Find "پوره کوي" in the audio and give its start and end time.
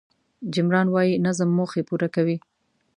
1.87-2.37